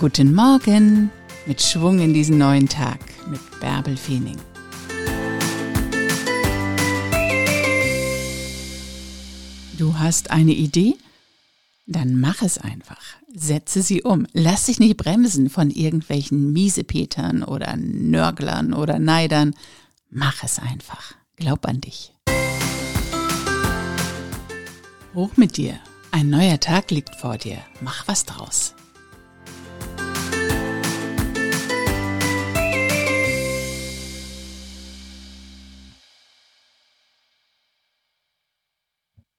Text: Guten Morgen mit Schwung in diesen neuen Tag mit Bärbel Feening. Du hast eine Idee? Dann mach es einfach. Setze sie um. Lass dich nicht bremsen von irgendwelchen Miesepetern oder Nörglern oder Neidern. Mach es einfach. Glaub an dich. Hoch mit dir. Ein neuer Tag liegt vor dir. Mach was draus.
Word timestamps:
Guten 0.00 0.34
Morgen 0.34 1.12
mit 1.46 1.62
Schwung 1.62 2.00
in 2.00 2.12
diesen 2.12 2.36
neuen 2.36 2.68
Tag 2.68 2.98
mit 3.30 3.40
Bärbel 3.60 3.96
Feening. 3.96 4.36
Du 9.78 9.96
hast 9.96 10.32
eine 10.32 10.50
Idee? 10.50 10.96
Dann 11.86 12.18
mach 12.18 12.42
es 12.42 12.58
einfach. 12.58 13.00
Setze 13.32 13.82
sie 13.82 14.02
um. 14.02 14.26
Lass 14.32 14.66
dich 14.66 14.80
nicht 14.80 14.96
bremsen 14.96 15.48
von 15.48 15.70
irgendwelchen 15.70 16.52
Miesepetern 16.52 17.44
oder 17.44 17.76
Nörglern 17.76 18.74
oder 18.74 18.98
Neidern. 18.98 19.54
Mach 20.10 20.42
es 20.42 20.58
einfach. 20.58 21.14
Glaub 21.36 21.68
an 21.68 21.80
dich. 21.80 22.12
Hoch 25.14 25.36
mit 25.36 25.56
dir. 25.56 25.78
Ein 26.10 26.30
neuer 26.30 26.58
Tag 26.58 26.90
liegt 26.90 27.14
vor 27.14 27.38
dir. 27.38 27.58
Mach 27.80 28.08
was 28.08 28.24
draus. 28.24 28.74